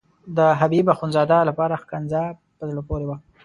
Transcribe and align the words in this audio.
د 0.37 0.39
حبیب 0.59 0.85
اخندزاده 0.95 1.37
لپاره 1.49 1.81
ښکنځا 1.83 2.23
په 2.57 2.63
زړه 2.69 2.81
پورې 2.89 3.05
وه. 3.07 3.17